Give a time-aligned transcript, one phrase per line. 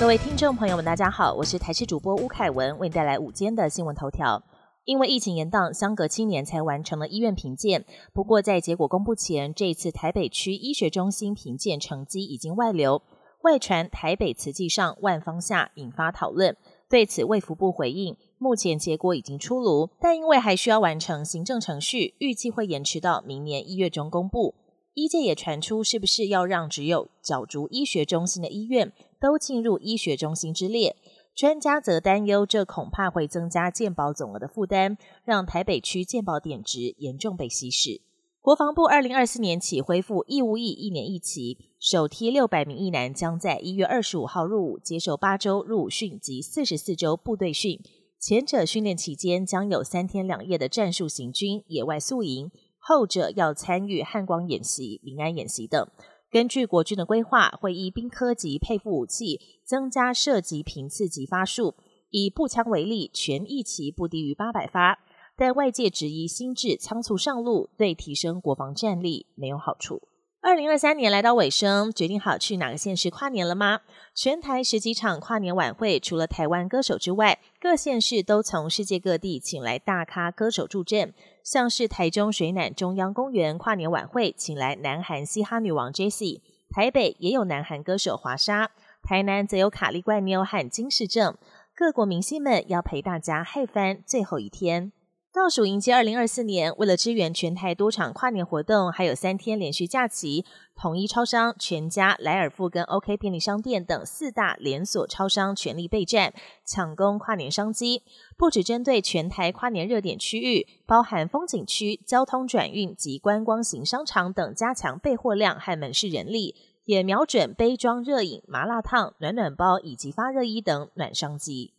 [0.00, 4.42] 各位听众朋友们，大家好，我是台视主播吴凯文，为你带来午间的新闻头条。
[4.84, 7.84] 因为疫情延宕，相隔七年才完成了医院评鉴。
[8.12, 13.02] 不过在结果公布前，这次台北区医学中心评鉴成绩已经外流，
[13.42, 16.56] 外传台北慈济上万方下，引发讨论。
[16.90, 24.54] 对此，卫福部回应，目前结果已经出炉，但因为还需要完成行政程序，预计会延迟到明年一月中公布。
[24.92, 28.92] 医界也传出，是不是要让只有角逐医学中心的医院
[29.24, 30.96] 都进入医学中心之列？
[31.34, 38.02] 专家则担忧，这恐怕会增加健保总额的负担，让台北区健保点值严重被稀释。
[38.42, 47.80] 国防部二零二四年起恢复义务役一年一期，首批六百名役男将在一月二十五号入伍，接受八周入伍训及四十四周部队训。
[48.20, 52.50] 前者训练期间将有三天两夜的战术行军、野外宿营。
[52.78, 55.88] 后者要参与汉光演习、临安演习等。
[56.34, 61.76] 根据国军的规划，会依兵科级配副武器，增加射击频次及发数。
[62.10, 64.98] 以步枪为例，全一期不低于八百发。
[65.36, 70.08] 但外界质疑新制仓促上路，对提升国防战力没有好处。
[70.40, 73.82] 二零二三年来到尾声，决定好去哪个县市跨年了吗？
[74.12, 81.14] 全台十几场跨年晚会，除了台湾歌手之外，各县市都从世界各地请来大咖歌手助阵。
[81.44, 88.70] 像是台中水暖中央公园跨年晚会，请来南韩嘻哈女王 Jessie；台北也有南韩歌手华莎；
[89.02, 91.36] 台南则有卡利怪妞和金世正。
[91.74, 94.92] 各国明星们要陪大家嗨翻最后一天。
[95.34, 100.44] 倒数迎接二零二四年，为了支援全台多场跨年活动，还有三天连续假期，
[100.76, 106.32] 统一超商、全家、莱尔富跟 OK 便利商店等四大连锁超商全力备战，
[106.64, 108.04] 抢攻跨年商机。
[108.36, 121.72] 不只针对全台跨年热点区域，包含风景区、交通转运及观光型商场等，加强备货量和门市人力，也瞄准杯装热饮、麻辣烫、暖暖包以及发热衣等暖商机。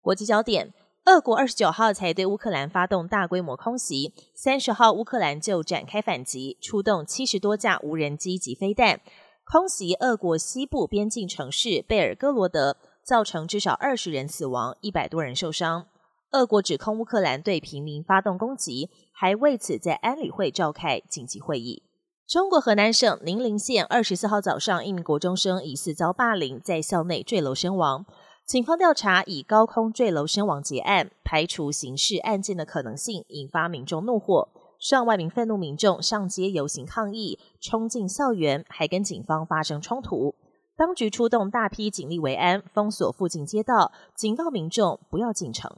[0.00, 0.72] 国际焦点。
[1.06, 9.00] 俄国二十九号才对乌克兰发动大规模空袭，三十号乌克兰就展开反击，出动七十多架无人机及飞弹，
[9.44, 15.86] 空袭俄国西部边境城市贝尔格罗德，造成至少二十人死亡，一百多人受伤。
[16.32, 21.82] 俄国指控乌克兰对平民发动攻击，还为此在安理会召开紧急会议。
[22.28, 28.06] 中国河南省宁陵县二十四号早上，一名国中生疑似遭霸凌，在校内坠楼身亡。
[28.50, 34.48] 警方调查以高空坠楼身亡结案，排除刑事案件的可能性，引发民众怒火。
[34.80, 40.34] 上万名愤怒民众上街游行抗议，冲进校园，还跟警方发生冲突。
[40.76, 45.70] 当局出动大批警力维安，封锁附近街道，警告民众不要进城。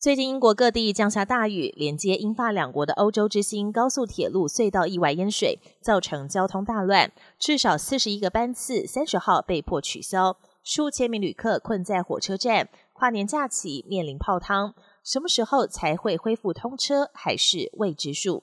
[0.00, 10.36] 最近英国各地降下大雨，连接英法两国的欧洲之星高速铁路隧道意外淹水，造成交通大乱，至少四十一个班次三十号被迫取消。
[10.66, 18.42] 数千名旅客困在火车站，跨年假期面临泡汤，什么时候才会恢复通车，还是未知数。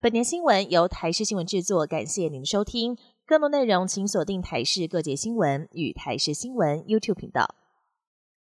[0.00, 2.96] 本年新闻由台视新闻制作，感谢您的收听。
[3.26, 7.54] 更多内容请锁定台视各界新闻与台视新闻 YouTube 频道。